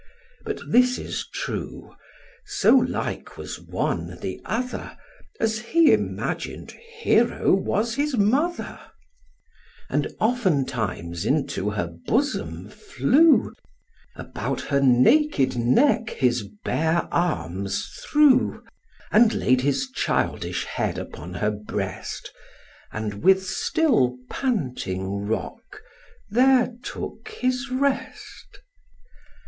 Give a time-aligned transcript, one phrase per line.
[0.43, 1.95] But this is true;
[2.43, 4.97] so like was one the other,
[5.39, 8.79] As he imagin'd Hero was his mother;
[9.91, 13.53] And oftentimes into her bosom flew,
[14.15, 18.63] About her naked neck his bare arms threw,
[19.11, 22.31] And laid his childish head upon her breast,
[22.91, 25.83] And, with still panting rock,
[26.27, 28.59] there took his rest.